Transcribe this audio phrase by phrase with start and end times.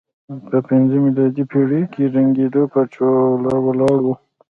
[0.47, 4.07] په پځمه میلادي پېړۍ کې ړنګېدو پر پوله ولاړ و.